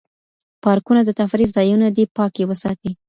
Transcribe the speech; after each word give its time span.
پارکونه 0.63 1.01
د 1.05 1.09
تفریح 1.19 1.49
ځایونه 1.57 1.87
دي 1.95 2.03
پاک 2.15 2.33
یې 2.39 2.45
وساتئ. 2.49 2.91